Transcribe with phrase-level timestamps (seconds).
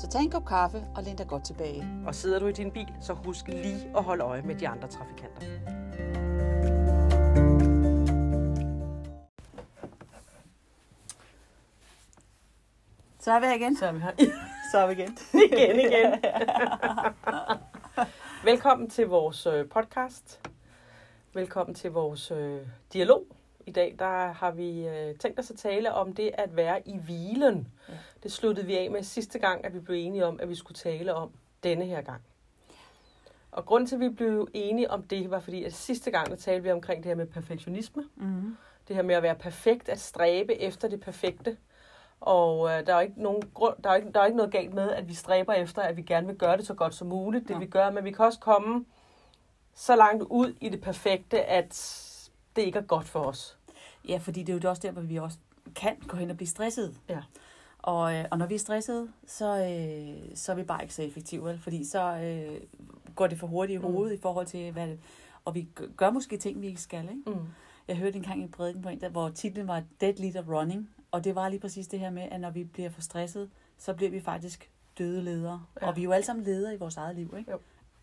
[0.00, 1.84] Så tag en kop kaffe og læn dig godt tilbage.
[2.06, 4.88] Og sidder du i din bil, så husk lige at holde øje med de andre
[4.88, 5.40] trafikanter.
[13.18, 13.76] Så er vi her igen.
[13.76, 14.12] Så er vi her.
[14.72, 15.18] Så er vi igen.
[15.52, 16.12] igen, igen.
[18.44, 20.40] Velkommen til vores øh, podcast.
[21.34, 22.60] Velkommen til vores øh,
[22.92, 23.39] dialog.
[23.66, 26.98] I dag der har vi øh, tænkt os at tale om det at være i
[26.98, 27.68] hvilen.
[27.88, 27.94] Ja.
[28.22, 30.76] Det sluttede vi af med sidste gang, at vi blev enige om, at vi skulle
[30.76, 31.30] tale om
[31.62, 32.22] denne her gang.
[33.52, 36.36] Og grund til, at vi blev enige om det, var fordi, at sidste gang, der
[36.36, 38.04] talte vi omkring det her med perfektionisme.
[38.16, 38.56] Mm-hmm.
[38.88, 41.56] Det her med at være perfekt, at stræbe efter det perfekte.
[42.20, 44.74] Og øh, der, er ikke nogen grund, der, er ikke, der er ikke noget galt
[44.74, 47.48] med, at vi stræber efter, at vi gerne vil gøre det så godt som muligt,
[47.48, 47.58] det Ja.
[47.58, 47.90] vi gør.
[47.90, 48.84] Men vi kan også komme
[49.74, 51.74] så langt ud i det perfekte, at
[52.56, 53.58] det ikke er godt for os.
[54.08, 55.38] Ja, fordi det er jo også der, hvor vi også
[55.74, 56.96] kan gå hen og blive stresset.
[57.08, 57.20] Ja.
[57.78, 61.02] Og, øh, og når vi er stresset, så, øh, så er vi bare ikke så
[61.02, 61.58] effektive, vel?
[61.58, 62.60] fordi så øh,
[63.16, 63.92] går det for hurtigt i Mm.
[63.92, 65.00] hovedet i forhold til, hvad det,
[65.44, 67.02] og vi gør måske ting, vi ikke skal.
[67.04, 67.22] Ikke?
[67.26, 67.46] Mm.
[67.88, 71.24] Jeg hørte engang en prædiken på en, der, hvor titlen var Dead Leader Running, og
[71.24, 74.10] det var lige præcis det her med, at når vi bliver for stresset, så bliver
[74.10, 75.62] vi faktisk døde ledere.
[75.80, 75.86] Ja.
[75.88, 77.50] Og vi er jo alle sammen ledere i vores eget liv, ikke?
[77.50, 77.58] Jo.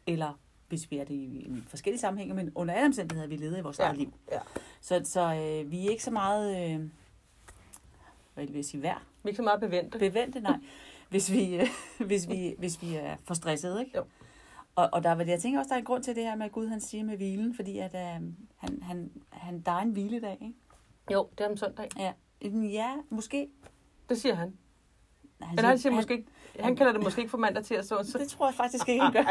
[0.08, 3.36] Eller hvis vi er det i, i forskellige sammenhænge, men under alle omstændigheder er vi
[3.36, 3.84] ledere i vores Ja.
[3.84, 4.14] eget liv.
[4.32, 4.40] Ja.
[4.82, 6.90] Så, så øh, vi er ikke så meget, øh,
[8.34, 9.02] hvad vil jeg sige, værd.
[9.02, 10.00] Vi er ikke så meget bevendte.
[10.00, 10.58] Bevendte, nej.
[11.10, 11.68] Hvis vi, øh,
[12.06, 13.98] hvis vi, hvis vi er for stressede, ikke?
[13.98, 14.04] Jo.
[14.76, 16.46] Og, og der, er jeg tænker også, der er en grund til det her med,
[16.46, 18.00] at Gud han siger med hvilen, fordi at, øh,
[18.58, 20.54] han, han, han, der er en hviledag, ikke?
[21.12, 21.88] Jo, det er om søndag.
[21.98, 22.14] Ja,
[22.52, 23.50] ja måske.
[24.10, 24.58] Det siger han.
[25.42, 26.28] Han, Eller han siger måske ikke,
[26.60, 28.04] han kalder det måske ikke for mandag til at stå.
[28.04, 28.18] Så...
[28.18, 29.14] Det tror jeg faktisk ikke, han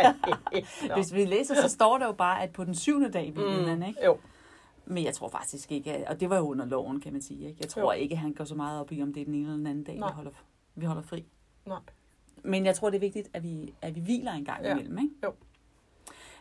[0.88, 0.94] gør.
[0.94, 3.82] Hvis vi læser, så står der jo bare, at på den syvende dag hvilen han,
[3.82, 4.04] ikke?
[4.04, 4.18] Jo.
[4.86, 7.48] Men jeg tror faktisk ikke, og det var jo under loven, kan man sige.
[7.48, 7.58] Ikke?
[7.60, 8.00] Jeg tror Jo.
[8.00, 9.66] ikke, at han går så meget op i, om det er den ene eller den
[9.66, 10.30] anden dag, vi holder,
[10.74, 11.24] vi holder fri.
[11.66, 11.78] Nej.
[12.44, 14.72] Men jeg tror, det er vigtigt, at vi, at vi hviler en gang Ja.
[14.72, 14.98] imellem.
[14.98, 15.10] Ikke?
[15.24, 15.32] Jo.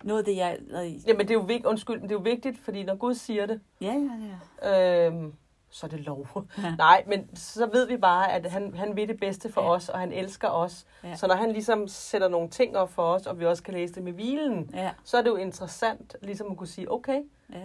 [0.03, 0.59] Noget af det, jeg...
[1.07, 3.61] Jamen, det er jo vigtigt, undskyld, det er jo vigtigt, fordi når Gud siger det,
[3.81, 5.07] Ja, ja, ja.
[5.07, 5.33] øhm,
[5.75, 6.27] så er det lov.
[6.57, 6.75] Ja.
[6.77, 9.69] Nej, men så ved vi bare, at han, han vil det bedste for Ja.
[9.69, 10.85] os, og han elsker os.
[11.03, 11.15] Ja.
[11.15, 13.93] Så når han ligesom sætter nogle ting op for os, og vi også kan læse
[13.95, 17.21] det med hvilen, Ja, så er det jo interessant ligesom at kunne sige, okay,
[17.53, 17.59] ja,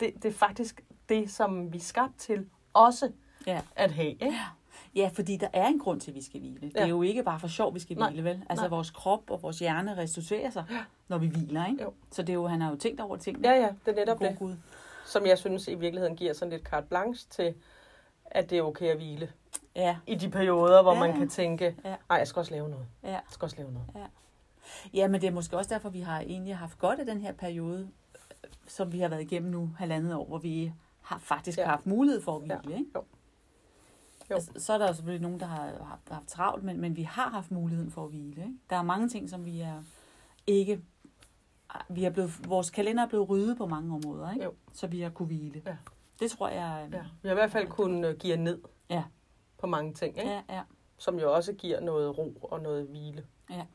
[0.00, 3.10] det, det er faktisk det, som vi er skabt til også
[3.46, 3.60] ja.
[3.76, 4.10] at have.
[4.10, 4.34] Ikke?
[4.94, 6.60] Ja, fordi der er en grund til, at vi skal hvile.
[6.60, 6.86] Det er Ja.
[6.88, 8.10] jo ikke bare for sjov, vi skal Nej.
[8.10, 8.42] hvile, vel?
[8.50, 8.68] Altså, Nej.
[8.70, 10.64] vores krop og vores hjerne restituerer sig,
[11.08, 11.82] når vi hviler, ikke?
[11.82, 11.92] Jo.
[12.10, 13.44] Så det er jo, han har jo tænkt over ting.
[13.44, 14.54] Ja, ja, det er netop God det, Gud.
[15.10, 17.54] Som jeg synes i virkeligheden giver sådan lidt carte blanche til,
[18.24, 19.32] at det er okay at hvile.
[19.76, 21.16] Ja, I de perioder, hvor Ja, man ja.
[21.16, 21.96] kan tænke, Ja.
[22.08, 22.86] nej, jeg skal også lave noget.
[23.02, 23.08] ja.
[23.10, 23.86] Jeg skal også lave noget.
[24.94, 27.32] Ja, men det er måske også derfor, vi har egentlig haft godt af den her
[27.32, 27.88] periode,
[28.44, 31.62] øh, som vi har været igennem nu, halvandet år, hvor vi har faktisk Ja.
[31.62, 31.68] ja.
[31.68, 32.60] haft mulighed for at hvile.
[32.68, 32.78] Ja.
[32.78, 32.90] Ikke?
[32.94, 33.04] Jo.
[34.30, 34.34] Jo.
[34.34, 37.02] Altså, så er der jo selvfølgelig nogen, der har haft, haft travlt, men, men vi
[37.02, 38.42] har haft muligheden for at hvile.
[38.42, 38.54] Ikke?
[38.70, 39.82] Der er mange ting, som vi er
[40.46, 40.80] ikke...
[41.88, 44.44] Vi er blevet, vores kalender er blevet ryddet på mange områder, ikke?
[44.44, 44.52] Jo.
[44.72, 45.62] så vi har kunne hvile.
[45.66, 45.76] Ja.
[46.20, 46.88] Det tror jeg...
[46.92, 46.98] Ja.
[47.22, 48.60] Vi har i hvert fald kunnet give ned
[48.90, 49.04] Ja.
[49.58, 50.30] på mange ting, ikke?
[50.30, 50.62] ja, ja.
[50.98, 53.26] som jo også giver noget ro og noget hvile.
[53.50, 53.66] Ja.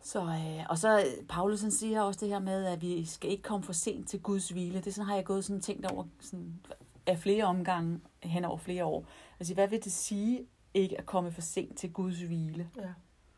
[0.00, 3.30] Så, øh, og så øh, Paulus han siger også det her med, at vi skal
[3.30, 4.80] ikke komme for sent til Guds hvile.
[4.80, 6.60] Det sådan, har jeg gået sådan tænkt over sådan,
[7.06, 9.04] af flere omgange hen over flere år.
[9.40, 12.70] Altså, hvad vil det sige ikke at komme for sent til Guds hvile?
[12.76, 12.88] Ja.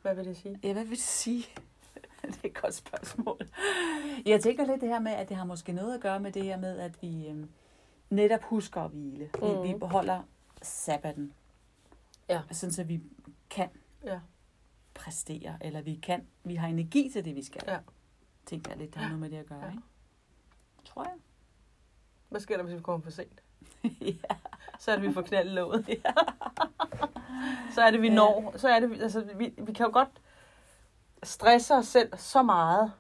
[0.03, 0.59] Hvad vil det sige?
[0.63, 1.45] Ja, hvad vil det sige?
[2.23, 3.39] det er et godt spørgsmål.
[4.27, 6.45] Jeg tænker lidt det her med, at det har måske noget at gøre med det
[6.45, 7.47] her med, at vi øh,
[8.11, 9.31] netop husker at hvile.
[9.43, 9.63] Vi, Mhm.
[9.63, 10.23] vi beholder
[10.63, 11.33] sabbaten.
[12.29, 12.43] Ja.
[12.51, 13.01] Sådan, så vi
[13.51, 13.69] kan
[14.05, 14.21] Ja.
[14.95, 17.63] præstere, eller vi kan, vi har energi til det, vi skal.
[17.67, 17.79] Ja.
[18.47, 19.71] Tænker jeg lidt, der har noget med det at gøre, Ja.
[19.71, 19.83] ikke?
[20.85, 21.13] Tror jeg.
[22.29, 23.41] Hvad sker der, hvis vi kommer for sent?
[24.01, 24.35] ja.
[24.79, 25.87] Så er det, vi får knaldet låget.
[27.75, 28.15] så er det, vi Ja.
[28.15, 28.53] når.
[28.57, 30.09] Så er det, altså, vi, vi kan jo godt
[31.23, 32.93] stresse os selv så meget,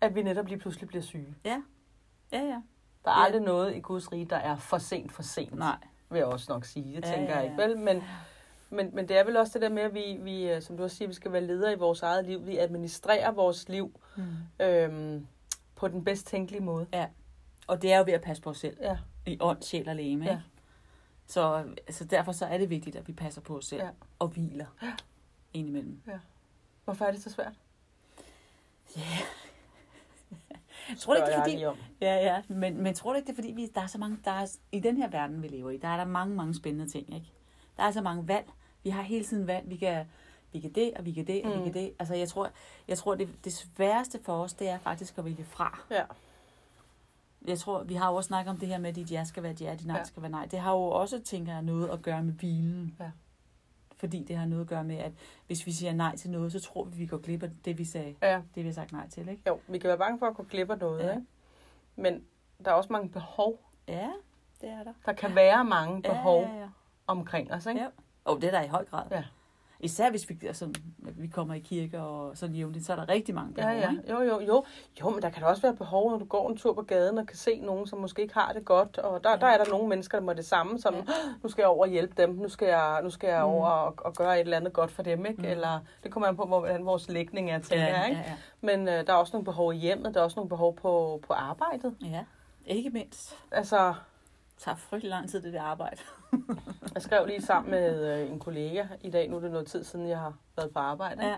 [0.00, 1.34] at vi netop lige pludselig bliver syge.
[1.44, 1.60] Ja,
[2.32, 2.38] ja.
[3.04, 3.24] Der er Ja.
[3.24, 5.76] aldrig noget i Guds rige, der er for sent for sent, Nej.
[6.10, 6.96] vil jeg også nok sige.
[6.96, 7.50] Det Ja, tænker ja, jeg ja.
[7.50, 7.78] ikke, vel?
[7.78, 8.02] Men,
[8.70, 10.82] men, men det er vel også det der med, at vi, vi, øh, som du
[10.82, 12.46] også siger, vi skal være ledere i vores eget liv.
[12.46, 14.64] Vi administrerer vores liv Mm.
[14.64, 15.26] øhm,
[15.76, 16.86] på den bedst tænkelige måde.
[17.66, 18.76] Og det er jo ved at passe på os selv.
[18.80, 18.98] Ja.
[19.26, 20.30] I ånd, sjæl og læme, Ja.
[20.30, 20.42] ikke?
[21.26, 23.82] Så, så derfor så er det vigtigt, at vi passer på os selv.
[23.82, 23.88] Ja.
[24.18, 24.66] Og hviler.
[25.52, 26.02] Indimellem.
[26.88, 27.52] Hvorfor er det så svært?
[28.96, 29.02] Ja.
[30.88, 31.56] Jeg tror ikke, det er fordi.
[32.00, 34.18] Ja, ja, men, men tror du ikke, det er fordi, vi, der er så mange,
[34.24, 36.92] der er, i den her verden, vi lever i, der er der mange, mange spændende
[36.92, 37.32] ting, ikke?
[37.76, 38.46] Der er så mange valg.
[38.82, 39.70] Vi har hele tiden valg.
[39.70, 40.04] Vi kan,
[40.52, 41.54] vi kan det, og vi kan det, og mm.
[41.54, 41.64] vi Mm.
[41.72, 41.92] kan det.
[41.98, 42.50] Altså, jeg tror,
[42.88, 45.78] jeg tror det, det sværeste for os, det er faktisk at vælge fra.
[45.90, 46.02] Ja.
[47.46, 49.42] Jeg tror, vi har jo også snakket om det her med, at dit ja skal
[49.42, 50.04] være ja, dit nej Ja.
[50.04, 50.46] skal være nej.
[50.46, 52.96] Det har jo også, tænker jeg, noget at gøre med hvilen.
[53.00, 53.10] Ja.
[54.00, 55.12] Fordi det har noget at gøre med, at
[55.46, 57.84] hvis vi siger nej til noget, så tror vi, vi går glip af det, vi
[57.84, 58.34] sagde, ja.
[58.54, 59.42] det vi har sagt nej til, ikke?
[59.46, 61.06] Jo, vi kan være bange for at gå glip af noget, Ja.
[61.06, 61.12] ja.
[61.12, 61.26] ikke?
[61.96, 62.24] Men
[62.64, 63.60] der er også mange behov.
[63.88, 64.08] Ja,
[64.60, 64.92] det er der.
[65.06, 66.68] Der kan være mange behov Ja, ja, ja.
[67.06, 67.80] omkring os, ikke?
[67.80, 67.86] Ja.
[68.24, 69.04] Og det er der i høj grad.
[69.10, 69.24] Ja.
[69.80, 73.34] Især hvis vi, altså, vi kommer i kirke og sådan jævnligt, så er der rigtig
[73.34, 73.70] mange behov.
[73.72, 73.90] Ja, ja.
[73.90, 74.02] ikke?
[74.12, 74.64] Jo, jo, jo.
[75.00, 77.26] Jo, men der kan også være behov, når du går en tur på gaden og
[77.26, 78.98] kan se nogen, som måske ikke har det godt.
[78.98, 79.34] Og der, Ja.
[79.34, 79.40] ja.
[79.40, 80.98] der er der nogle mennesker, der må det samme, som, Ja.
[80.98, 81.04] ja.
[81.42, 83.50] nu skal jeg over og hjælpe dem, nu skal jeg, nu skal jeg Mm.
[83.50, 85.42] over og, og gøre et eller andet godt for dem, ikke?
[85.42, 85.48] Mm.
[85.48, 88.22] Eller det kommer an på, hvordan vores lægning er, tænker jeg, ikke?
[88.26, 90.76] ja, Men øh, der er også nogle behov i hjemmet, der er også nogle behov
[90.76, 91.94] på, på arbejdet.
[92.02, 92.06] ja.
[92.08, 92.24] ja.
[92.66, 93.38] Ikke mindst.
[93.50, 93.94] Altså,
[94.58, 95.96] tager frygtelig lang tid, det der arbejde.
[96.94, 99.84] jeg skrev lige sammen med øh, en kollega i dag, nu er det noget tid
[99.84, 101.26] siden, jeg har været på arbejde?
[101.26, 101.36] Ja.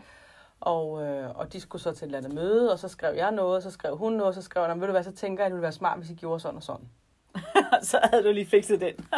[0.61, 3.33] Og, øh, og de skulle så til et eller andet møde, og så skrev jeg
[3.33, 5.43] noget, og så skrev hun noget, og så skrev han, ved du hvad, så tænker
[5.43, 6.89] jeg, at det ville være smart, hvis I gjorde sådan og sådan.
[7.91, 8.95] så havde du lige fikset den.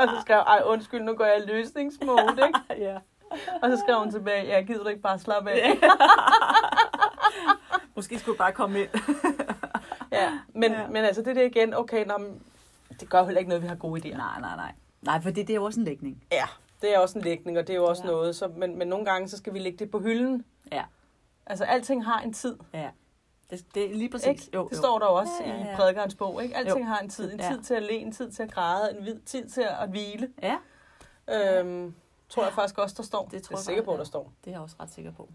[0.00, 2.84] Og så skrev jeg, undskyld, nu går jeg i løsningsmode, ikke?
[2.84, 2.98] ja.
[3.62, 5.78] Og så skrev hun tilbage, jeg gider du ikke bare slappe af?
[7.96, 8.88] Måske skulle du bare komme ind.
[10.12, 10.80] Ja, men, Ja.
[10.80, 10.86] ja.
[10.86, 12.42] men altså det er det igen, okay, nå, men
[13.00, 14.16] det gør heller ikke noget, vi har gode idéer.
[14.16, 14.72] nej, nej, nej.
[15.02, 16.24] Nej, for det, det er jo også en lægning.
[16.32, 16.44] Ja,
[16.82, 18.10] det er også en lægning, og det er jo også Ja.
[18.10, 20.44] noget, så, men, men nogle gange, så skal vi lægge det på hylden.
[20.72, 20.84] Ja.
[21.46, 22.90] Altså, alting har en tid, Ja.
[23.50, 24.26] Det, det er lige præcis.
[24.28, 24.50] ikke?
[24.54, 24.76] Jo, det jo.
[24.76, 25.72] står der også Ja, ja, ja.
[25.72, 26.56] i prædikernes bog, ikke?
[26.56, 26.84] Alting Jo.
[26.84, 27.32] har en tid.
[27.32, 27.48] En Ja.
[27.52, 30.28] tid til at le, en tid til at græde, en vid- tid til at hvile.
[30.42, 30.56] Ja,
[31.32, 31.94] Øhm,
[32.28, 33.28] tror jeg faktisk også, der står.
[33.28, 34.32] Det tror jeg er jeg sikker på, der står.
[34.44, 35.28] det er jeg også ret sikker på.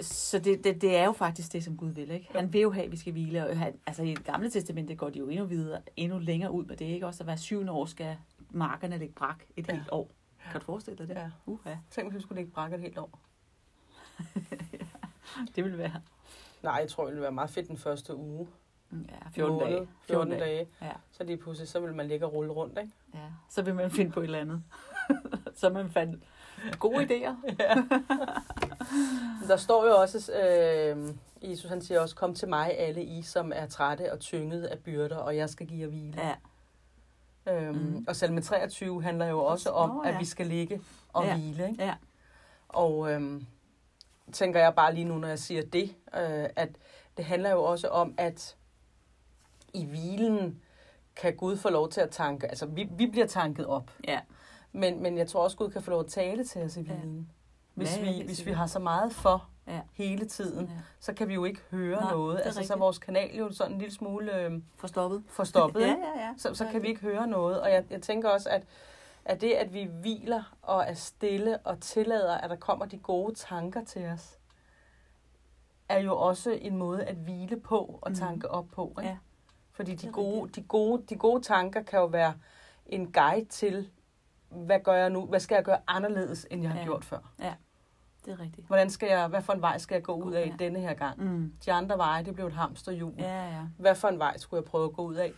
[0.00, 2.10] Så det, det, det er jo faktisk det, som Gud vil.
[2.10, 2.28] Ikke?
[2.30, 3.48] Han vil jo have, at vi skal hvile.
[3.48, 6.64] Og han, altså i det gamle testamente går de jo endnu videre, endnu længere ud
[6.64, 6.84] med det.
[6.84, 7.06] Ikke?
[7.06, 8.16] Også at hver syvende år skal
[8.50, 9.72] markerne ligge brak et Ja.
[9.74, 10.10] helt år.
[10.52, 11.14] Kan du forestille dig det?
[11.14, 11.30] Ja.
[11.46, 11.78] Uh, ja.
[11.90, 13.18] Tænk, hvis vi skulle lægge brækket et helt år.
[15.56, 16.00] Det vil være
[16.62, 18.48] Nej, jeg tror, det ville være meget fedt den første uge.
[18.92, 19.88] ja, 14 måned, dage.
[20.06, 20.68] 14 dage.
[20.82, 20.92] Ja.
[21.10, 22.92] Så lige pludselig, så vil man ligge og rulle rundt, ikke?
[23.14, 23.18] ja.
[23.50, 24.62] Så vil man finde på et eller andet.
[25.60, 26.22] så man fandt
[26.78, 27.34] gode idéer.
[29.48, 31.14] Der står jo også, øh,
[31.50, 34.78] Jesus han siger også, kom til mig alle I, som er trætte og tynget af
[34.78, 36.22] byrder, og jeg skal give jer hvile.
[36.22, 36.34] Ja.
[37.52, 38.04] Øhm, Mhm.
[38.08, 40.18] Og salme 23 handler jo også om, at ja.
[40.18, 40.80] vi skal ligge
[41.12, 41.36] og Ja.
[41.36, 41.68] hvile.
[41.70, 41.84] Ikke?
[41.84, 41.94] Ja.
[42.68, 43.46] Og øhm,
[44.32, 46.68] tænker jeg bare lige nu, når jeg siger det, øh, at
[47.16, 48.56] det handler jo også om, at
[49.74, 50.60] i hvilen
[51.16, 54.20] kan Gud få lov til at tanke, altså vi, vi bliver tanket op, Ja.
[54.72, 56.92] Men, men jeg tror også, Gud kan få lov at tale til os i Ja.
[56.92, 57.30] hvilen.
[57.74, 59.80] Hvis, Ja, vi, hvis vi har så meget for Ja.
[59.92, 60.72] hele tiden, ja.
[61.00, 62.40] så kan vi jo ikke høre Nej, noget.
[62.44, 65.22] Altså, så er vores kanal jo sådan en lille smule øh, Forstoppet.
[65.28, 65.80] forstoppet.
[65.86, 66.34] Ja, ja, ja.
[66.36, 67.60] så, så kan vi ikke høre noget.
[67.60, 68.62] Og jeg, jeg tænker også, at,
[69.24, 73.34] at det, at vi hviler og er stille og tillader, at der kommer de gode
[73.34, 74.38] tanker til os,
[75.88, 78.18] er jo også en måde at hvile på og Mhm.
[78.18, 78.94] tanke op på.
[78.98, 79.10] Ikke?
[79.10, 79.16] Ja.
[79.72, 82.34] Fordi de gode, de, gode, de gode tanker kan jo være
[82.86, 83.90] en guide til,
[84.50, 85.26] hvad gør jeg nu?
[85.26, 86.84] Hvad skal jeg gøre anderledes, end jeg har Ja.
[86.84, 87.18] gjort før?
[88.24, 88.66] Det er rigtigt.
[88.66, 90.64] Hvordan skal jeg, hvad for en vej skal jeg gå ud af Ja.
[90.64, 91.24] denne her gang?
[91.24, 91.52] Mm.
[91.64, 93.12] De andre veje, det blev et hamsterhjul.
[93.18, 93.62] Ja, ja.
[93.78, 95.32] Hvad for en vej skulle jeg prøve at gå ud af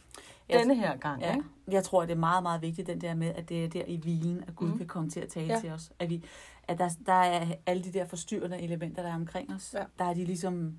[0.48, 1.20] Jeg- denne her gang?
[1.22, 1.48] Ja, Ikke?
[1.70, 3.96] jeg tror, det er meget, meget vigtigt, den der med, at det er der i
[3.96, 4.78] hvilen, at Gud mm.
[4.78, 5.60] Kan komme til at tale Ja.
[5.60, 5.92] til os.
[5.98, 6.24] At, vi,
[6.68, 9.74] at der, der er alle de der forstyrrende elementer, der er omkring os.
[9.78, 9.84] Ja.
[9.98, 10.78] Der er de ligesom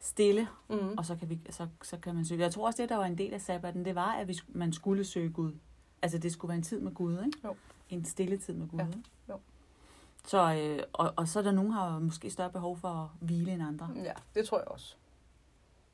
[0.00, 0.76] stille, Mm.
[0.98, 2.40] og så kan, vi, så, så kan man søge.
[2.40, 4.72] Jeg tror også, det der var en del af sabbaten, det var, at vi, man
[4.72, 5.52] skulle søge Gud.
[6.04, 7.38] Altså, det skulle være en tid med Gud, ikke?
[7.44, 7.56] Jo.
[7.90, 8.86] En stille tid med Gud, Ja.
[9.28, 9.38] Jo.
[10.26, 13.08] Så, øh, og, og så er der nogen, der har måske større behov for at
[13.20, 13.90] hvile end andre.
[13.96, 14.94] Ja, det tror jeg også.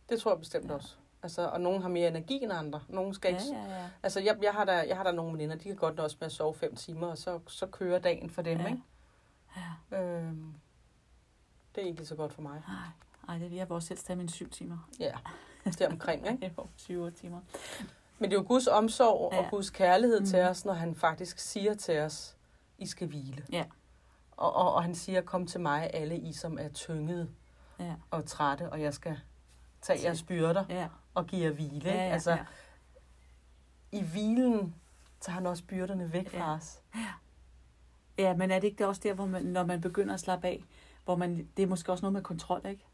[0.08, 0.74] Det tror jeg bestemt Ja.
[0.74, 0.94] også.
[1.22, 2.80] Altså, og nogen har mere energi end andre.
[2.88, 3.42] Nogen skal ikke...
[3.52, 3.88] ja, ja.
[4.02, 6.26] Altså, jeg, jeg, har der, jeg har der nogle veninder, de kan godt nøjes med
[6.26, 8.66] at sove fem timer, og så, så kører dagen for dem, Ja.
[8.66, 8.82] ikke?
[9.92, 10.02] ja.
[10.02, 10.54] Øhm,
[11.74, 12.62] det er ikke så godt for mig.
[12.68, 12.76] Nej,
[13.28, 14.88] Ej, det vil jeg også helst tage mine syv timer.
[14.98, 15.12] Ja,
[15.64, 16.54] det er omkring, ikke?
[16.58, 17.40] Jo, syv timer.
[18.20, 19.38] Men det er jo Guds omsorg Ja.
[19.38, 20.26] og Guds kærlighed mm.
[20.26, 22.36] til os, når han faktisk siger til os,
[22.78, 23.44] I skal hvile.
[23.52, 23.64] Ja.
[24.36, 27.30] Og, og, og han siger, kom til mig, alle I, som er tyngede
[27.78, 29.20] Ja, og trætte, og jeg skal
[29.82, 30.88] tage jeres byrder ja.
[31.14, 31.90] og give jer hvile.
[31.90, 32.44] Ja, ja, altså, ja.
[33.92, 34.74] i hvilen
[35.20, 36.54] tager han også byrderne væk fra Ja.
[36.56, 36.82] os.
[38.18, 40.64] Ja, men er det ikke også der, hvor man, når man begynder at slappe af,
[41.04, 42.84] hvor man, det er måske også noget med kontrol, ikke?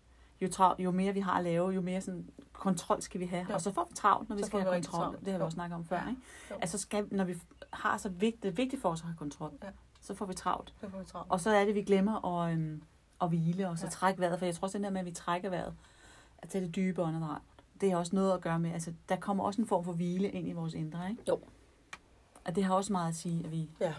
[0.40, 3.47] Jo, travlt, jo mere vi har at lave, jo mere sådan, kontrol skal vi have.
[3.49, 3.55] Jo.
[3.55, 5.00] Og så får vi travlt, når vi Så skal vi have kontrol.
[5.00, 5.21] travlt.
[5.21, 6.21] Det har vi også snakket om før, ikke?
[6.50, 6.55] Jo.
[6.61, 7.35] Altså, skal, når vi
[7.73, 9.69] har så vigtigt, det er vigtigt for os at have kontrol, Ja.
[10.00, 10.75] så får vi travlt.
[10.81, 11.31] Så får vi travlt.
[11.31, 12.83] Og så er det, vi glemmer at, øhm,
[13.19, 13.90] og hvile, og så Ja.
[13.90, 15.75] trække vejret, for jeg tror også, den der med, at vi trækker vejret,
[16.38, 17.43] at tage det dybe åndedræt,
[17.81, 20.31] det har også noget at gøre med, altså der kommer også en form for hvile
[20.31, 21.23] ind i vores indre, ikke?
[21.28, 21.40] Jo.
[22.45, 23.95] Og det har også meget at sige, at vi, Ja.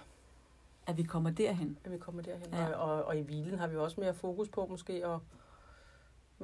[0.85, 1.77] at vi kommer derhen.
[1.83, 2.47] at vi kommer derhen.
[2.51, 2.63] Ja.
[2.67, 2.73] Ja.
[2.75, 5.19] Og, og, og i hvilen har vi også mere fokus på måske at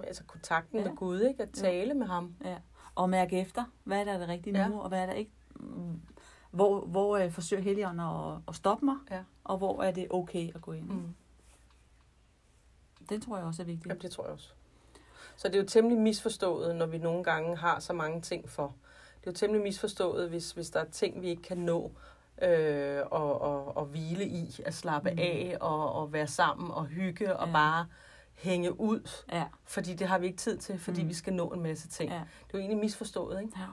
[0.04, 0.84] altså kontakten Ja.
[0.84, 0.90] ja.
[0.90, 1.44] med Gud, ikke?
[1.44, 1.62] At Ja.
[1.62, 2.36] tale med ham.
[2.44, 2.58] Ja.
[2.96, 4.68] Og mærke efter, hvad er der det rigtige Ja.
[4.68, 5.32] nu, og hvad er der ikke.
[6.52, 9.20] Hvor, hvor øh, forsøger Helligånden at, at stoppe mig, Ja.
[9.44, 10.90] og hvor er det okay at gå ind.
[10.90, 11.16] Mm.
[13.10, 13.88] Den tror jeg også er vigtig.
[13.88, 14.50] Jamen, det tror jeg også.
[15.36, 18.76] Så det er jo temmelig misforstået, når vi nogle gange har så mange ting for.
[19.22, 21.92] Det er jo temmelig misforstået, hvis, hvis der er ting, vi ikke kan nå
[22.42, 25.18] øh, og, og, og hvile i, at slappe mm.
[25.20, 27.54] af og, og være sammen og hygge og Ja.
[27.54, 27.86] bare
[28.36, 29.10] hænge ud.
[29.32, 31.10] Ja, Fordi det har vi ikke tid til, fordi Mm.
[31.10, 32.12] vi skal nå en masse ting.
[32.12, 33.54] ja, Det er jo egentlig misforstået, ikke?
[33.60, 33.66] ja.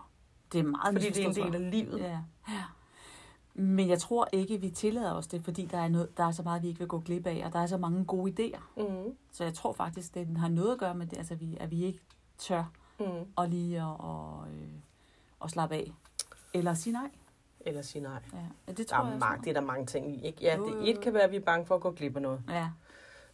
[0.53, 1.99] Det er meget Fordi det er en del af livet.
[2.01, 2.19] Ja.
[2.49, 2.63] ja.
[3.55, 6.43] Men jeg tror ikke, vi tillader os det, fordi der er, noget, der er så
[6.43, 8.61] meget, vi ikke vil gå glip af, og der er så mange gode idéer.
[8.77, 9.17] Mm.
[9.33, 11.85] Så jeg tror faktisk, det har noget at gøre med det, altså, vi, at vi
[11.85, 12.01] ikke
[12.39, 12.65] tør
[13.01, 13.07] Mm.
[13.39, 14.69] at lige at, og, øh,
[15.45, 15.93] at slappe af.
[16.55, 17.11] Eller sige nej.
[17.61, 18.21] Eller sige nej.
[18.33, 18.39] Ja,
[18.73, 20.25] det Der tror er, jeg mange, det er der mange ting.
[20.27, 20.39] Ikke?
[20.43, 22.23] Ja, Jo, det, et kan være, at vi er bange for at gå glip af
[22.23, 22.43] noget.
[22.49, 22.71] Ja,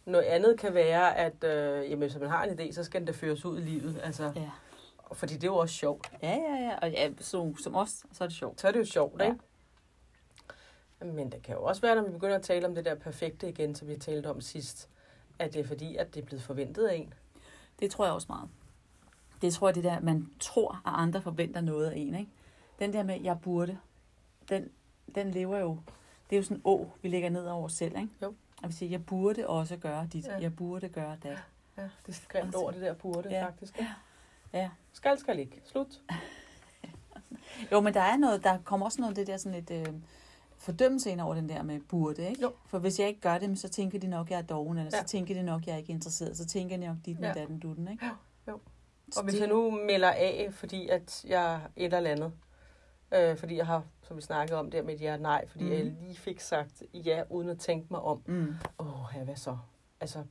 [0.07, 3.05] Noget andet kan være, at øh, jamen, hvis man har en idé, så skal den
[3.07, 3.99] da føres ud i livet.
[4.03, 4.49] Altså, ja.
[5.13, 6.11] fordi det er jo også sjovt.
[6.23, 6.77] Ja, ja, ja.
[6.81, 8.61] Og ja, så, som os, så er det sjovt.
[8.61, 9.25] Så er det jo sjovt, Ja.
[9.25, 9.39] ikke?
[11.13, 13.49] Men det kan jo også være, når vi begynder at tale om det der perfekte
[13.49, 14.89] igen, som vi talte om sidst,
[15.39, 17.13] at det er fordi, at det er blevet forventet af en.
[17.79, 18.49] Det tror jeg også meget.
[19.41, 22.15] Det tror jeg, det der, man tror, at andre forventer noget af en.
[22.15, 22.31] Ikke?
[22.79, 23.77] Den der med, jeg burde,
[24.49, 24.69] den,
[25.15, 25.79] den lever jo,
[26.29, 27.97] det er jo sådan en å, vi lægger ned over os selv.
[27.97, 28.09] Ikke?
[28.21, 28.33] Jo.
[28.63, 30.37] Og vi siger, jeg burde også gøre dit, Ja.
[30.41, 31.37] jeg burde gøre det.
[31.77, 33.37] Ja, det er skrevet Altså, over det der burde, ja.
[33.39, 33.45] ja.
[33.45, 33.79] faktisk.
[33.79, 33.91] Ikke?
[34.53, 34.69] Ja.
[34.93, 35.61] Skal, skal ikke.
[35.65, 35.87] Slut.
[37.71, 39.93] Jo, men der er noget, der kommer også noget det der sådan lidt øh,
[40.57, 42.41] fordømmelse ind over den der med burde, ikke?
[42.41, 42.51] Jo.
[42.65, 44.97] For hvis jeg ikke gør det, så tænker de nok, jeg er doven, eller ja.
[44.97, 45.01] Ja.
[45.03, 47.33] så tænker de nok, jeg er ikke interesseret, så tænker de nok dit Ja.
[47.33, 48.05] datten dutten, ikke?
[48.05, 48.11] Ja,
[48.47, 48.59] jo.
[49.11, 52.31] Så Og hvis jeg nu melder af, fordi at jeg et eller andet,
[53.11, 55.71] øh, fordi jeg har, som vi snakkede om der med et ja nej, fordi mm.
[55.71, 59.57] jeg lige fik sagt ja, uden at tænke mig om, Mm, åh, ja, hvad så?
[60.01, 60.23] Altså,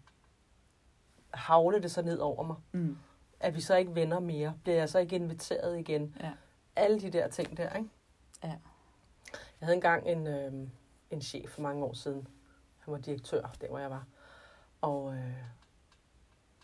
[1.35, 2.57] havle det så ned over mig?
[2.73, 2.99] mm,
[3.41, 4.55] At vi så ikke vender mere?
[4.63, 6.17] Bliver jeg så ikke inviteret igen?
[6.21, 6.33] Ja.
[6.77, 7.91] Alle de der ting der, ikke?
[8.45, 8.49] Ja.
[9.61, 10.53] Jeg havde engang en, øh,
[11.11, 12.29] en chef for mange år siden.
[12.79, 14.05] Han var direktør, der hvor jeg var.
[14.81, 15.33] Og, øh,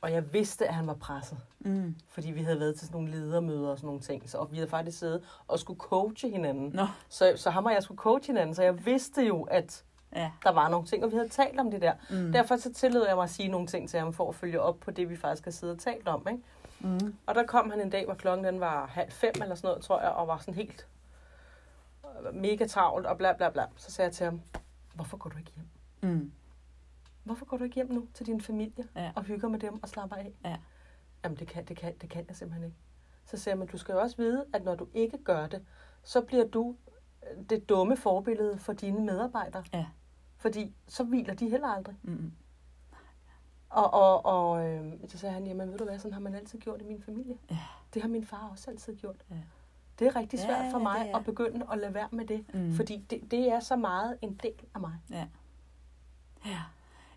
[0.03, 1.39] og jeg vidste, at han var presset.
[1.61, 1.97] mm.
[2.09, 4.31] Fordi vi havde været til sådan nogle ledermøder og sådan nogle ting.
[4.31, 6.71] Så, og vi havde faktisk siddet og skulle coache hinanden.
[6.75, 8.55] Nå, Så, så ham og jeg skulle coache hinanden.
[8.55, 9.85] Så jeg vidste jo, at
[10.17, 10.31] ja.
[10.43, 11.95] der var nogle ting, og vi havde talt om det der.
[12.11, 12.33] Mm.
[12.33, 14.81] Derfor så tillod jeg mig at sige nogle ting til ham, for at følge op
[14.81, 16.27] på det, vi faktisk har siddet og talt om.
[16.31, 16.43] Ikke?
[16.81, 17.15] Mm.
[17.27, 19.83] Og der kom han en dag, hvor klokken den var halv fem eller sådan noget,
[19.85, 20.87] tror jeg, og var sådan helt
[22.33, 23.65] mega travlt og bla bla bla.
[23.77, 24.41] Så sagde jeg til ham,
[24.95, 25.67] hvorfor går du ikke hjem?
[26.13, 26.33] Mm.
[27.25, 29.13] Hvorfor går du ikke hjem nu til din familie Ja.
[29.17, 30.33] og hygger med dem og slapper af?
[30.45, 30.57] Ja.
[31.25, 32.77] Jamen, det kan, det, kan, det kan jeg simpelthen ikke.
[33.25, 35.63] Så siger men du skal jo også vide, at når du ikke gør det,
[36.03, 36.77] så bliver du
[37.23, 39.65] øh, det dumme forbillede for dine medarbejdere.
[39.73, 39.87] Ja.
[40.37, 41.97] Fordi så hviler de heller aldrig.
[42.03, 42.33] Mm.
[43.69, 46.59] Og, og, og øh, så sagde han, jamen ved du hvad, sådan har man altid
[46.59, 47.39] gjort i min familie.
[47.51, 47.59] Ja.
[47.95, 49.17] Det har min far også altid gjort.
[49.31, 49.37] Ja.
[49.99, 51.17] Det er rigtig Ja, svært for ja, mig det er.
[51.19, 52.55] at begynde at lade være med det.
[52.55, 52.73] Mm.
[52.73, 54.93] Fordi det, det er så meget en del af mig.
[55.11, 55.27] Ja.
[56.47, 56.61] Ja.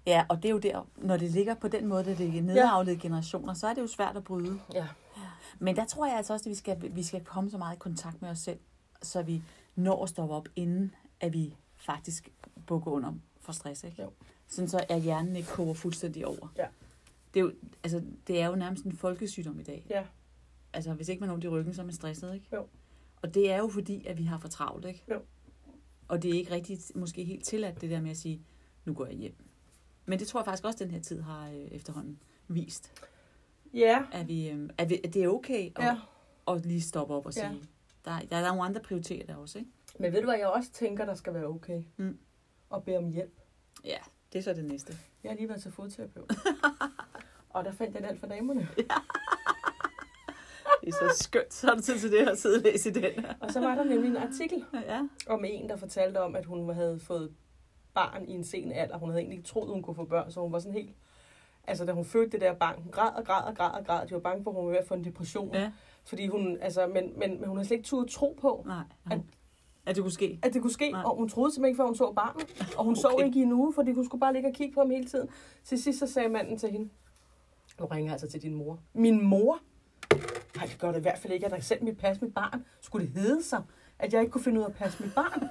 [0.06, 2.42] Ja, og det er jo der, når det ligger på den måde, at det er
[2.42, 4.60] nedavlede generationer, så er det jo svært at bryde.
[4.74, 4.88] Ja.
[5.60, 7.80] Men der tror jeg altså også, at vi skal, vi skal komme så meget i
[7.80, 8.60] kontakt med os selv,
[9.02, 9.44] så vi
[9.76, 12.30] når at stoppe op, inden at vi faktisk
[12.68, 13.84] bukker under for stress.
[13.84, 14.02] Ikke?
[14.02, 14.12] Jo.
[14.48, 16.54] Sådan så er hjernen ikke koger fuldstændig over.
[16.58, 16.68] Ja.
[17.34, 19.86] Det er, jo, altså, det er jo nærmest en folkesygdom i dag.
[19.90, 20.04] Ja.
[20.74, 22.48] Altså, hvis ikke man har ondt i ryggen, så er man stresset, ikke?
[22.54, 22.68] Jo.
[23.22, 25.04] Og det er jo fordi, at vi har for travlt, ikke?
[25.12, 25.20] Jo.
[26.08, 28.42] Og det er ikke rigtig, måske helt tilladt, det der med at sige,
[28.86, 29.36] nu går jeg hjem.
[30.06, 32.92] Men det tror jeg faktisk også, den her tid har øh, efterhånden vist.
[33.74, 34.04] Ja.
[34.12, 35.98] At, vi, øh, at, vi, at det er okay at, ja.
[36.48, 37.50] at lige stoppe op og Ja.
[37.50, 37.62] sige,
[38.06, 39.72] der, der er nogle andre prioriteter der også, ikke?
[40.00, 41.84] Men ved du hvad, jeg også tænker, der skal være okay?
[41.98, 42.18] Mm.
[42.76, 43.40] At bede om hjælp.
[43.86, 43.98] Ja,
[44.34, 44.98] det er så det næste.
[45.24, 46.32] Jeg har lige været til fodterapeut.
[47.50, 48.68] og der fandt jeg et alt for damerne.
[50.82, 53.26] Det er så skønt, så du tid til det at sidde og læse i den.
[53.40, 55.02] Og så var der nemlig en artikel Ja.
[55.28, 57.34] om en, der fortalte om, at hun havde fået
[57.96, 58.98] barn i en sen alder.
[58.98, 60.96] Hun havde egentlig ikke troet, hun kunne få børn, så hun var sådan helt...
[61.68, 64.08] Altså, da hun fødte det der barn, hun græd og græd og græd og græd.
[64.08, 65.54] De var bange for, at hun var ved at få en depression.
[65.56, 65.72] ja.
[66.06, 68.84] Fordi hun, altså, men, men, men hun havde slet ikke turde tro på, Nej.
[69.12, 69.20] At-
[69.86, 70.40] At det kunne ske.
[70.44, 70.92] at det kunne ske.
[70.92, 71.04] Nej.
[71.04, 72.74] Og hun troede simpelthen ikke, før hun så barnet.
[72.78, 73.02] Og hun okay.
[73.02, 75.06] sov ikke i en uge, fordi hun skulle bare ligge og kigge på ham hele
[75.06, 75.30] tiden.
[75.64, 76.90] Til sidst så sagde manden til hende,
[77.80, 78.80] nu ringer jeg altså til din mor.
[78.94, 79.60] Min mor?
[80.56, 82.66] Nej, det gør det i hvert fald ikke, at jeg selv mit passe mit barn.
[82.82, 83.64] Skulle det hedde sig,
[84.00, 85.44] at jeg ikke kunne finde ud af at passe mit barn?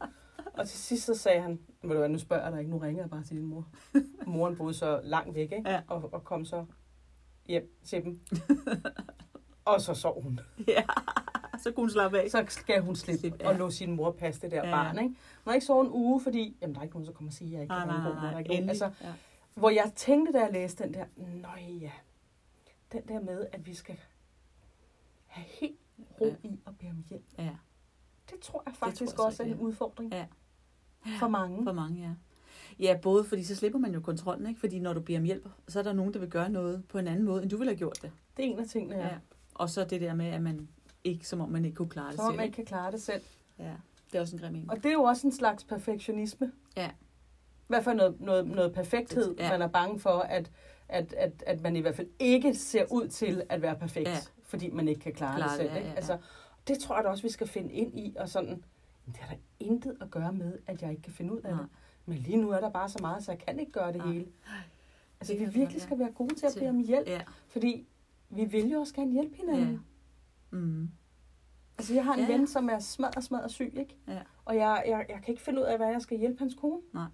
[0.58, 2.78] og til sidst så sagde han, Ved du hvad, nu spørger jeg dig ikke, nu
[2.78, 3.68] ringer jeg bare til din mor.
[4.26, 5.70] Moren boede så langt væk, ikke?
[5.70, 5.82] Ja.
[5.88, 6.64] Og, og kom så
[7.46, 8.20] hjem til dem.
[9.64, 10.40] og så sov hun.
[10.68, 10.82] Ja,
[11.58, 12.30] så kunne hun slappe af.
[12.30, 13.48] Så skal hun slippe Slippe, ja.
[13.48, 14.70] og lå sin mor passe det der Ja.
[14.74, 15.08] barn, ikke?
[15.08, 16.56] Hun har ikke sovet en uge, fordi...
[16.60, 17.96] Jamen, der er ikke nogen, der kommer og sige, at jeg ikke Nej, kan nej,
[18.02, 18.30] nej, nej.
[18.32, 18.68] nogen- Endelig.
[18.68, 19.12] Altså, ja.
[19.54, 21.90] hvor jeg tænkte, da jeg læste den der, nøj ja,
[22.92, 23.98] den der med, at vi skal
[25.26, 25.78] have helt
[26.20, 26.48] ro Ja.
[26.48, 27.24] i at bede om hjælp.
[27.38, 27.56] ja,
[28.30, 29.58] Det tror jeg tror faktisk jeg også så, er en ja.
[29.58, 30.26] udfordring Ja.
[31.18, 31.64] For mange.
[31.64, 32.10] for mange, ja.
[32.78, 34.60] Ja, både fordi så slipper man jo kontrollen, ikke?
[34.60, 36.98] Fordi når du beder om hjælp, så er der nogen, der vil gøre noget på
[36.98, 38.10] en anden måde, end du ville have gjort det.
[38.36, 39.08] Det er en af tingene, ja.
[39.54, 40.68] Og så det der med, at man
[41.04, 42.36] ikke, som om man ikke kunne klare det Så om selv.
[42.36, 43.22] man ikke kan klare det selv.
[43.58, 43.72] Ja,
[44.12, 44.70] det er også en grim en.
[44.70, 46.52] Og det er jo også en slags perfektionisme.
[46.76, 46.88] Ja.
[46.88, 49.34] I hvert fald noget, noget, noget perfekthed.
[49.38, 49.44] Ja.
[49.44, 49.50] Ja.
[49.50, 50.50] Man er bange for, at,
[50.88, 54.12] at, at, at man i hvert fald ikke ser ud til at være perfekt, Ja.
[54.12, 54.18] ja.
[54.44, 55.68] fordi man ikke kan klare, Klare det selv.
[55.70, 55.86] ja, ikke?
[55.86, 55.96] ja, ja.
[55.96, 56.18] Altså,
[56.68, 58.14] det tror jeg da også, vi skal finde ind i.
[58.18, 58.64] Og sådan, "Men
[59.06, 61.60] det har da intet at gøre med, at jeg ikke kan finde ud af Nej.
[61.60, 61.68] det.
[62.06, 64.12] Men lige nu er der bare så meget, så jeg kan ikke gøre det Nej.
[64.12, 64.26] hele.
[65.20, 67.06] Altså, Det vi virkelig skal være gode til at bede om hjælp.
[67.06, 67.20] Ja.
[67.48, 67.86] Fordi
[68.30, 69.72] vi vil jo også gerne hjælpe hinanden.
[70.52, 70.58] Ja.
[70.58, 70.90] Mm.
[71.78, 73.96] Altså, jeg har en Ja, ja, ven, som er smadret, smadret syg, ikke?
[74.08, 74.20] Ja.
[74.44, 76.80] Og jeg, jeg, jeg kan ikke finde ud af, hvad jeg skal hjælpe hans kone.
[76.94, 77.06] Nej.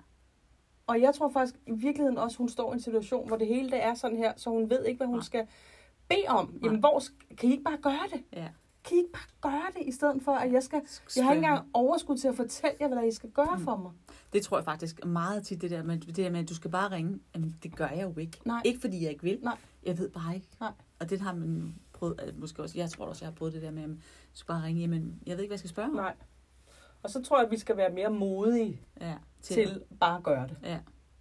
[0.87, 3.71] Og jeg tror faktisk i virkeligheden også, hun står i en situation, hvor det hele
[3.71, 5.19] det er sådan her, så hun ved ikke, hvad hun Nej.
[5.19, 5.25] Nej.
[5.25, 5.47] skal
[6.09, 6.47] bede om.
[6.51, 6.59] Nej.
[6.65, 8.23] Jamen, hvor sk- kan I ikke bare gøre det?
[8.33, 8.49] Ja.
[8.85, 10.83] Kan I ikke bare gøre det, i stedet for, at jeg skal...
[11.17, 13.65] Jeg har ikke engang overskud til at fortælle jer, hvad I skal gøre Mm.
[13.65, 13.93] for mig.
[14.33, 16.71] Det tror jeg faktisk meget tit, det der med, det der med at du skal
[16.71, 17.21] bare ringe.
[17.35, 18.39] Jamen, det gør jeg jo ikke.
[18.45, 18.63] Nej.
[18.65, 19.39] Ikke fordi jeg ikke vil.
[19.43, 19.57] Nej.
[19.83, 20.47] Jeg ved bare ikke.
[20.61, 20.73] Nej.
[21.01, 23.63] Og det har man prøvet, øh, måske også, jeg tror også, jeg har prøvet det
[23.63, 23.97] der med, at du
[24.33, 25.95] skal bare ringe, jamen, jeg ved ikke, hvad jeg skal spørge om.
[25.95, 26.15] Nej.
[27.03, 30.23] Og så tror jeg, at vi skal være mere modige Ja, til, til bare at
[30.23, 30.57] gøre det.
[30.63, 30.79] Ja.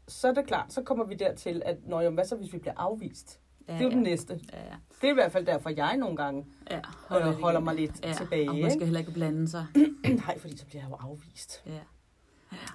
[0.08, 2.58] Så er det klart, så kommer vi dertil, at når, jamen, hvad så, hvis vi
[2.58, 3.40] bliver afvist?
[3.68, 3.96] Ja, Det er jo ja.
[3.96, 4.40] den næste.
[4.54, 4.76] Ja, ja.
[5.02, 6.82] Det er i hvert fald derfor, jeg nogle gange ja.
[7.08, 8.14] holder, holder mig lidt ja.
[8.14, 8.50] tilbage.
[8.50, 9.66] Og man skal heller ikke blande sig.
[10.26, 11.64] Nej, fordi så bliver jeg jo afvist.
[11.66, 11.80] Ja.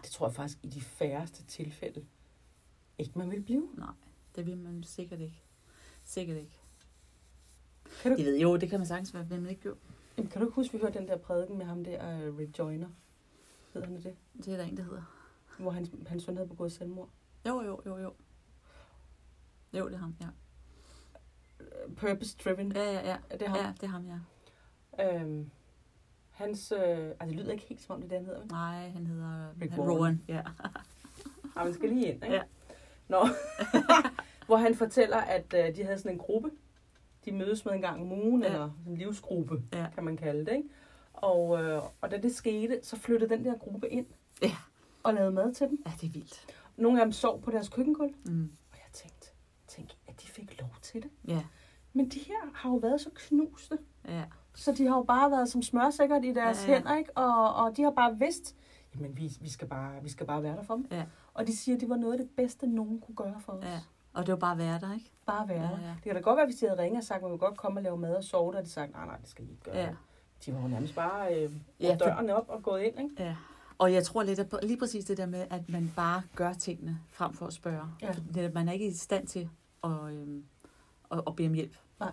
[0.03, 2.05] Det tror jeg faktisk i de færreste tilfælde
[2.99, 3.69] ikke, man vil blive.
[3.75, 3.93] Nej,
[4.37, 5.43] det vil man sikkert ikke.
[6.05, 6.61] Sikkert ikke.
[8.03, 9.77] Kan du, Jeg ved jo, det kan man sagtens være, men ikke jo.
[10.17, 12.59] Jamen, kan du ikke huske, vi hørte den der prædiken med ham der, uh, Rick
[12.59, 12.89] Joyner?
[13.75, 14.17] Hedder han det?
[14.37, 15.03] Det er der en, der hedder.
[15.59, 17.09] Hvor hans, hans søn havde begået selvmord.
[17.49, 18.13] Jo, jo, jo, jo.
[19.73, 20.27] Jo, det er ham, ja.
[21.97, 22.73] Purpose Driven.
[22.73, 23.17] Ja, ja, ja.
[23.31, 23.57] Er det ham?
[23.59, 24.05] Ja, det er ham,
[24.99, 25.21] ja.
[25.21, 25.51] Øhm,
[26.31, 28.41] hans, øh, altså det lyder ikke helt som om det er han hedder.
[28.41, 28.51] vel?
[28.51, 29.91] Nej, han hedder Rick Warren.
[29.91, 30.23] Rowan.
[30.29, 30.43] Ja.
[31.57, 32.35] Ja, man skal lige ind, ikke?
[32.35, 32.43] Ja.
[33.09, 33.19] Nå.
[34.47, 36.51] Hvor han fortæller, at øh, de havde sådan en gruppe.
[37.25, 38.49] De mødes med en gang om ugen, Ja.
[38.49, 39.87] eller en livsgruppe, ja.
[39.95, 40.69] kan man kalde det, ikke?
[41.13, 44.07] Og, øh, og da det skete, så flyttede den der gruppe ind.
[44.43, 44.57] Ja.
[45.03, 45.83] Og lavede mad til dem.
[45.87, 46.47] ja, det er vildt.
[46.77, 48.15] Nogle af dem sov på deres køkkengulv.
[48.27, 48.53] Mm.
[48.73, 49.29] Og jeg tænkte,
[49.67, 51.11] tænk, at de fik lov til det.
[51.29, 51.43] Ja,
[51.93, 54.25] Men de her har jo været så knuste, ja.
[54.55, 56.77] så de har jo bare været som smørsækkert i deres Ja, ja.
[56.79, 57.17] hænder, ikke?
[57.17, 58.57] Og, og de har bare vidst,
[58.95, 60.87] jamen vi, vi, skal bare, vi skal bare være der for dem.
[60.91, 61.05] Ja.
[61.35, 63.65] Og de siger, at det var noget af det bedste, nogen kunne gøre for os.
[63.65, 63.81] Ja.
[64.13, 65.11] Og det var bare at være der, ikke?
[65.27, 65.81] Bare være Ja, der.
[65.83, 65.89] ja.
[65.95, 67.57] Det kan da godt være, hvis de havde ringet og sagt, at vi vil godt
[67.57, 69.51] komme og lave mad og sove, der havde de sagt, nej, nej, det skal I
[69.51, 69.77] ikke gøre.
[69.77, 69.89] Ja.
[70.47, 71.51] De var jo nærmest bare øh,
[71.81, 73.23] Ja, for- døren op og gået ind, ikke?
[73.25, 73.37] Ja.
[73.79, 76.99] Og jeg tror lidt, at lige præcis det der med, at man bare gør tingene
[77.09, 77.85] frem for at spørge.
[78.37, 78.51] Ja.
[78.55, 79.49] Man er ikke i stand til
[79.87, 80.45] at, øhm,
[81.13, 81.77] at, at bede om hjælp.
[82.01, 82.11] Nej.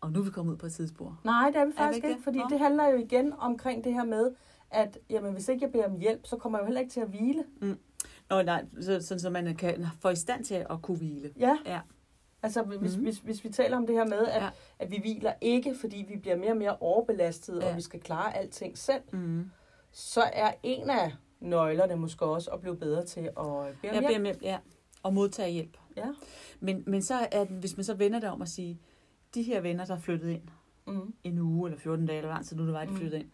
[0.00, 1.20] Og nu er vi kommet ud på et tidsspor.
[1.24, 2.24] Nej, det er vi vi faktisk ikke ikke, det?
[2.24, 2.46] fordi Nå.
[2.50, 4.30] det handler jo igen omkring det her med,
[4.70, 7.00] at jamen, hvis ikke jeg beder om hjælp, så kommer jeg jo heller ikke til
[7.00, 7.44] at hvile.
[8.30, 11.30] Nå, nej, så, sådan, så man kan få i stand til at kunne hvile.
[11.38, 11.58] Ja.
[11.66, 11.80] Ja.
[12.42, 12.86] Altså, hvis, Mhm.
[12.88, 13.02] mm-hmm.
[13.04, 14.44] hvis, hvis vi taler om det her med, at, Ja.
[14.44, 14.50] ja.
[14.78, 17.64] at vi hviler ikke, fordi vi bliver mere og mere overbelastet, Ja.
[17.64, 17.70] ja.
[17.70, 19.50] og vi skal klare alting selv, Mm.
[19.92, 24.06] så er en af nøglerne måske også at blive bedre til at bede om hjælp.
[24.06, 24.58] beder om hjælp, ja.
[25.02, 25.76] Og modtage hjælp.
[25.96, 26.06] Ja.
[26.60, 28.78] Men, men så er den, hvis man så vender det om at sige,
[29.34, 30.42] de her venner, der er flyttet ind
[30.86, 31.14] Mm.
[31.24, 32.96] en uge eller 14 dage, eller lang tid nu det var, de Mm.
[32.96, 33.30] flyttede ind,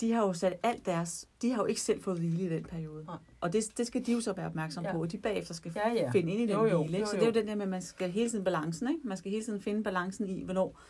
[0.00, 2.64] de har jo sat alt deres, de har jo ikke selv fået hvile i den
[2.64, 3.04] periode.
[3.04, 3.16] Nej.
[3.40, 4.92] Og det, det skal de jo så være opmærksom Ja.
[4.92, 6.10] på, og de bagefter skal Ja, ja.
[6.10, 6.92] finde ind i den Jo, jo, hvile.
[6.96, 6.98] Ikke?
[7.00, 7.40] jo, Så det er jo jo.
[7.40, 9.00] den der med, at man skal hele tiden balancen, ikke?
[9.08, 10.80] Man skal hele tiden finde balancen i, hvornår,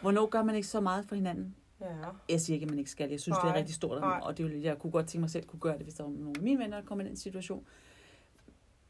[0.00, 1.54] hvornår gør man ikke så meget for hinanden.
[1.80, 1.86] Ja.
[2.28, 3.10] Jeg siger ikke, at man ikke skal.
[3.10, 4.20] Jeg synes, det er Nej, rigtig stort, nej.
[4.22, 6.04] og det er jo, jeg kunne godt tænke mig selv kunne gøre det, hvis der
[6.04, 7.66] var nogle af mine venner, der kom i den situation.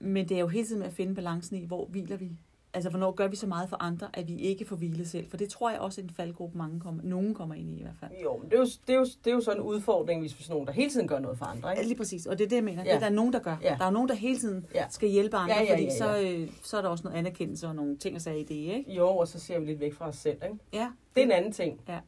[0.01, 2.31] Men det er jo hele tiden med at finde balancen i, hvor hviler vi.
[2.75, 5.31] Altså, hvornår gør vi så meget for andre, at vi ikke får hvile selv?
[5.31, 7.83] For det tror jeg også er en faldgruppe, mange kommer, nogen kommer ind i i
[7.83, 8.11] hvert fald.
[8.23, 10.39] Jo, men det er jo, det, er jo, det er jo sådan en udfordring, hvis
[10.39, 11.69] vi er sådan nogen, der hele tiden gør noget for andre.
[11.69, 11.89] Ja, Ikke?
[11.89, 12.27] lige præcis.
[12.27, 12.83] Og det er det, jeg mener.
[12.83, 12.89] Ja.
[12.91, 12.95] Ja.
[12.97, 13.57] Det er der nogen, der gør.
[13.63, 13.77] Ja.
[13.79, 14.87] Der er nogen, der hele tiden Ja.
[14.91, 16.33] skal hjælpe andre, Ja, ja, fordi ja, Så, ja.
[16.33, 18.93] øh, så er der også noget anerkendelse og nogle ting at sige i det, ikke?
[18.93, 20.39] Jo, og så ser vi lidt væk fra os selv.
[20.45, 20.57] Ikke?
[20.73, 20.91] Ja.
[21.15, 21.81] Det er en anden ting.
[21.89, 22.01] Ja.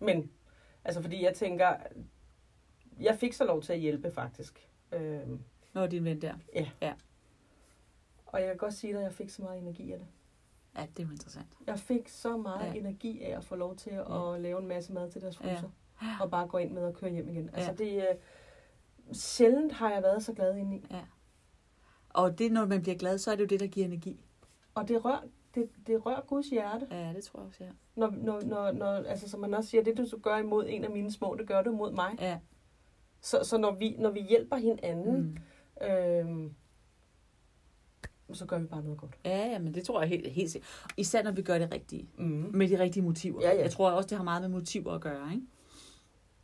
[0.00, 0.30] Men,
[0.84, 1.66] altså fordi jeg tænker,
[3.00, 4.68] jeg fik så lov til at hjælpe faktisk.
[4.92, 5.38] Øhm,
[5.74, 6.34] Nå, er din ven der.
[8.32, 10.06] Og jeg kan godt sige dig, at jeg fik så meget energi af det.
[10.76, 11.46] Ja, det er jo interessant.
[11.66, 12.72] Jeg fik så meget Ja.
[12.72, 12.78] ja.
[12.78, 14.36] energi af at få lov til at Ja.
[14.38, 15.54] lave en masse mad til deres Ja.
[15.54, 15.68] fryser.
[16.20, 17.50] Og bare gå ind med og køre hjem igen.
[17.52, 17.76] Altså Ja.
[17.84, 18.14] det, øh,
[19.12, 20.86] sjældent har jeg været så glad indeni.
[20.90, 21.00] Ja.
[22.08, 24.24] Og det, når man bliver glad, så er det jo det, der giver energi.
[24.74, 25.20] Og det rører,
[25.54, 26.86] det, det rører Guds hjerte.
[26.90, 27.70] Ja, det tror jeg også, ja.
[27.96, 30.90] Når, når, når, når, altså, som man også siger, det du gør imod en af
[30.90, 32.16] mine små, det gør du imod mig.
[32.20, 32.38] Ja.
[33.20, 35.40] Så, så når, vi, når vi hjælper hinanden,
[35.80, 36.26] Mm.
[36.30, 36.54] mm.
[38.32, 39.10] Øhm, så gør vi bare noget godt.
[39.24, 40.70] Ja, ja, men det tror jeg helt, helt sikkert.
[40.96, 42.08] Især når vi gør det rigtige.
[42.18, 42.50] Mm.
[42.54, 43.40] Med de rigtige motiver.
[43.42, 43.62] Ja, ja.
[43.62, 45.46] Jeg tror også, det har meget med motiver at gøre, ikke?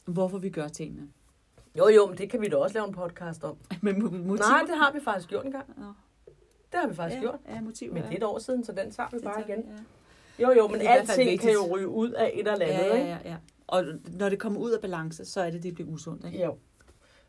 [0.05, 1.09] Hvorfor vi gør tingene.
[1.79, 3.57] Jo, jo, men det kan vi da også lave en podcast om.
[3.72, 3.79] mo-
[4.11, 4.37] motiver?
[4.51, 5.66] Nej, det har vi faktisk gjort en gang.
[5.77, 5.85] Nå.
[6.72, 7.38] Det har vi faktisk ja, gjort.
[7.48, 7.94] Ja, motiver.
[7.94, 8.09] Men ja.
[8.09, 9.64] det er et år siden, så den tager vi Det bare tager igen.
[9.68, 9.72] vi,
[10.38, 10.48] Ja.
[10.48, 12.96] Jo, jo, men alting kan jo ryge ud af et eller andet, Ja, ikke?
[12.96, 13.37] ja, ja, ja.
[13.66, 13.85] Og
[14.18, 16.44] når det kommer ud af balance, så er det, det bliver usundt, ikke?
[16.44, 16.57] Jo.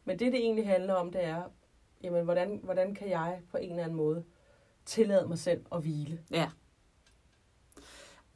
[0.05, 1.41] Men det, det egentlig handler om, det er,
[2.03, 4.23] jamen, hvordan, hvordan kan jeg på en eller anden måde
[4.89, 6.19] tillade mig selv at hvile?
[6.31, 6.49] Ja.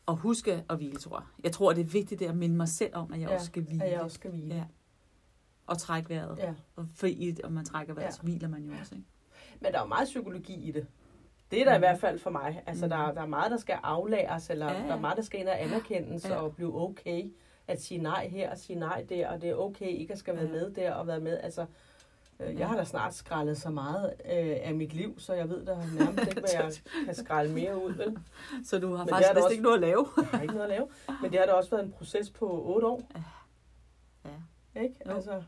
[0.06, 1.26] Og huske at hvile, tror jeg.
[1.44, 3.46] Jeg tror, det er vigtigt det at minde mig selv om, at jeg Ja, også
[3.46, 3.84] skal hvile.
[3.84, 4.56] At jeg også skal hvile.
[4.56, 4.64] Ja.
[5.68, 6.38] Og trække vejret.
[6.40, 6.54] ja.
[6.76, 8.12] Og fordi, og man trækker vejret, Ja.
[8.12, 9.08] så hviler man jo også, ikke?
[9.60, 10.88] Men der er jo meget psykologi i det.
[11.52, 11.76] Det er der mm.
[11.76, 12.64] i hvert fald for mig.
[12.66, 12.90] Altså, Mhm.
[12.90, 15.40] der, er- der er meget, der skal aflæres, eller Ja, der er meget, der skal
[15.40, 16.36] ind og anerkendes Ja.
[16.36, 17.32] og blive okay.
[17.68, 20.36] At sige nej her og sige nej der, og det er okay ikke at skal
[20.36, 20.52] være Ja.
[20.52, 21.38] med der og være med.
[21.44, 21.66] Altså.
[22.58, 25.76] Jeg har da snart skrællet så meget øh, af mit liv, så jeg ved da
[25.76, 26.72] nærmest ikke, hvad jeg
[27.06, 28.18] kan skrælle mere ud, vel?
[28.66, 30.06] Så du har Men faktisk også- ikke noget at lave.
[30.18, 30.88] Jeg har ikke noget at lave.
[31.22, 33.02] Men det har da også været en proces på otte år.
[34.26, 34.82] Ja.
[34.82, 34.96] Ikke?
[35.08, 35.12] Jo.
[35.12, 35.44] Altså,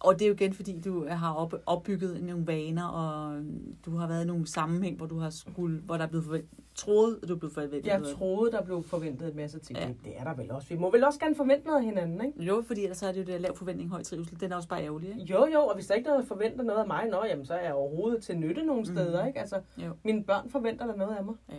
[0.00, 3.42] Og det er jo igen, fordi du har op, opbygget nogle vaner, og
[3.86, 6.44] du har været i nogle sammenhæng, hvor du har skulle, hvor der er blevet
[7.22, 7.86] at du blevet forventet.
[7.86, 8.16] jeg noget.
[8.16, 9.78] troede, der blev forventet en masse ting.
[9.78, 9.88] Ja.
[10.04, 10.68] Det er der vel også.
[10.68, 12.42] Vi må vel også gerne forvente noget af hinanden, ikke?
[12.42, 14.40] Jo, fordi ellers så er det jo det lav forventning, høj trivsel.
[14.40, 15.22] Den er også bare ærgerlig, ikke?
[15.32, 17.54] Jo, jo, og hvis der ikke er noget, forventer noget af mig, nå, jamen, så
[17.54, 18.94] er jeg overhovedet til nytte nogle Mhm.
[18.94, 19.40] steder, ikke?
[19.40, 19.90] Altså, Jo.
[20.04, 21.34] mine børn forventer der noget af mig.
[21.48, 21.54] Ja.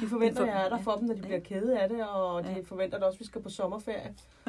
[0.00, 2.44] De forventer, at jeg er der for- dem, når de bliver kede af det, og
[2.44, 2.60] de Ja.
[2.64, 4.14] forventer da også, at vi skal på sommerferie.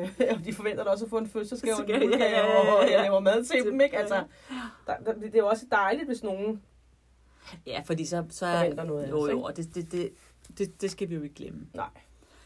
[0.00, 2.66] øh, og de forventer da også at få en fødselsdagsgave og Ja, ja, julegave, ja,
[2.66, 3.98] ja, og jeg laver mad til Det- dem, ikke?
[3.98, 4.14] Altså,
[4.86, 6.62] der, der, det er jo også dejligt, hvis nogen
[7.66, 8.58] Ja, fordi så, så er...
[8.60, 10.12] forventer noget Jo, jo, og det, det, det,
[10.58, 11.68] det, det skal vi jo ikke glemme.
[11.74, 11.90] Nej.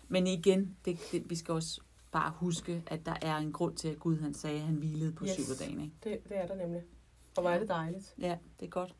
[0.09, 3.89] Men igen, det, det, vi skal også bare huske, at der er en grund til,
[3.89, 5.31] at Gud han sagde, at han hvilede på Yes.
[5.33, 5.81] syv dagen.
[5.81, 5.95] Ikke?
[6.05, 6.83] Det, det er der nemlig.
[7.37, 8.15] Og hvor er det dejligt.
[8.19, 8.95] Ja, det er godt.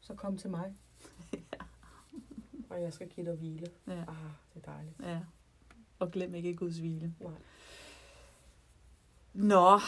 [0.00, 0.74] Så kom til mig.
[2.70, 3.66] Og jeg skal give dig hvile.
[3.86, 3.92] Ja.
[3.92, 4.06] Ah,
[4.54, 4.94] det er dejligt.
[5.02, 5.18] ja.
[5.98, 7.14] Og glem ikke Guds hvile.
[7.20, 7.32] Nej.
[9.32, 9.78] Nå,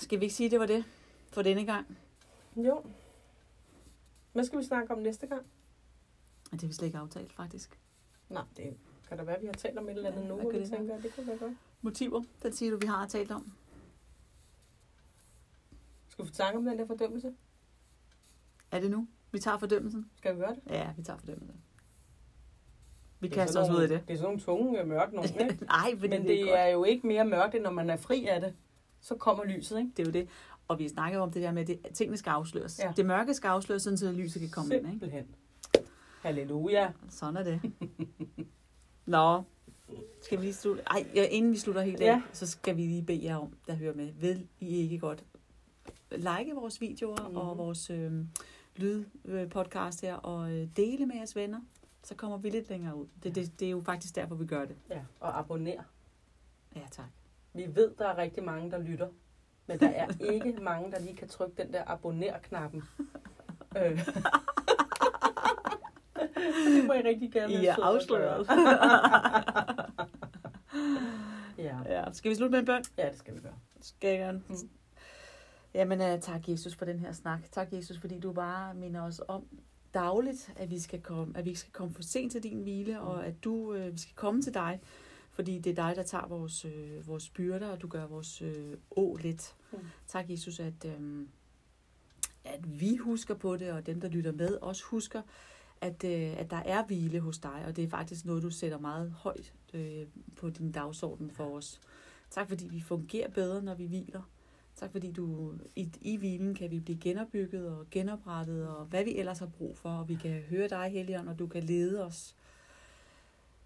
[0.00, 0.84] skal vi ikke sige, at det var det
[1.32, 1.98] for denne gang?
[2.56, 2.84] Jo.
[4.32, 5.46] Hvad skal vi snakke om næste gang?
[6.52, 7.78] Det har vi slet ikke aftalt, faktisk.
[8.28, 8.76] Nej, det
[9.08, 10.58] kan da være, at vi har talt om et eller andet Ja, nu, og vi
[10.58, 10.78] det være?
[10.78, 11.52] tænker, at det kunne være godt.
[11.82, 13.52] Motiver, den siger du, vi har talt om.
[16.08, 17.32] Skal vi snakke om den der fordømmelse?
[18.70, 19.08] Er det nu?
[19.32, 20.10] Vi tager fordømmelsen?
[20.16, 20.60] Skal vi gøre det?
[20.70, 21.60] Ja, vi tager fordømmelsen.
[23.20, 23.90] Vi Det er kaster os ud i det.
[24.08, 25.64] Det er sådan nogle tunge, mørke nogle, ikke?
[25.64, 26.58] Nej, Men det, det er, godt.
[26.60, 28.54] er jo ikke mere mørkt, end når man er fri af det.
[29.00, 29.90] Så kommer lyset, ikke?
[29.96, 30.28] det er jo det.
[30.70, 32.78] Og vi snakker jo om det der med, at tingene skal afsløres.
[32.84, 32.92] Ja.
[32.96, 34.80] Det mørke skal afsløres, sådan så lyset kan komme ind.
[34.86, 34.90] Ikke?
[34.90, 35.26] Simpelthen.
[36.22, 36.92] Halleluja.
[37.08, 37.60] Sådan er det.
[39.06, 39.42] Nå,
[40.22, 40.82] skal vi lige slutte?
[40.90, 42.22] Ej, ja, inden vi slutter helt af, Ja.
[42.32, 44.12] så skal vi lige bede jer om, der hører med.
[44.12, 45.24] Vil I ikke godt
[46.10, 47.30] like vores videoer Mhm.
[47.30, 47.36] mm.
[47.36, 48.12] og vores øh,
[48.76, 51.60] lydpodcast her, og øh, dele med jeres venner,
[52.02, 53.06] så kommer vi lidt længere ud.
[53.22, 54.76] Det, det, det er jo faktisk derfor, vi gør det.
[54.90, 55.82] Ja, og abonner.
[56.76, 57.06] Ja, tak.
[57.54, 59.08] Vi ved, der er rigtig mange, der lytter.
[59.70, 62.82] Men der er ikke mange, der lige kan trykke den der abonner-knappen.
[63.76, 64.06] øh.
[66.74, 68.46] det må I rigtig gerne I er afsløret.
[71.58, 71.78] ja.
[71.86, 72.82] Ja, skal vi slutte med en bøn?
[72.98, 73.54] ja, det skal vi gøre.
[73.80, 74.42] Skal jeg gerne.
[74.48, 74.70] Mm.
[75.74, 77.40] Jamen, uh, tak Jesus for den her snak.
[77.52, 79.44] Tak Jesus, fordi du bare minder os om
[79.94, 83.06] dagligt, at vi skal komme, at vi skal komme for sent til din hvile, mm.
[83.06, 84.80] og at du, uh, vi skal komme til dig,
[85.40, 88.74] fordi det er dig, der tager vores, uh, vores byrder, og du gør vores uh,
[88.90, 89.54] å let.
[89.72, 89.78] Mm.
[90.06, 91.28] Tak Jesus, at, um,
[92.44, 95.22] at vi husker på det, og dem, der lytter med, også husker,
[95.80, 98.78] at, uh, at der er hvile hos dig, og det er faktisk noget, du sætter
[98.78, 99.80] meget højt uh,
[100.36, 101.80] på din dagsorden for os.
[102.30, 104.22] Tak fordi vi fungerer bedre, når vi hviler.
[104.76, 109.16] Tak fordi du i, i hvilen kan vi blive genopbygget og genoprettet, og hvad vi
[109.16, 112.36] ellers har brug for, og vi kan høre dig, Helligånd, og du kan lede os.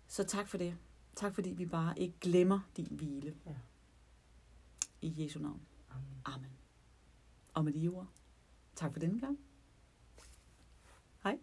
[0.08, 0.74] Så tak for det.
[1.16, 3.36] Tak fordi vi bare ikke glemmer din hvile.
[3.46, 3.56] Ja.
[5.00, 5.60] I Jesu navn.
[5.90, 6.22] Amen.
[6.24, 6.50] Amen.
[7.54, 8.08] Og med de ord,
[8.74, 9.38] tak for denne gang.
[11.22, 11.38] Hej.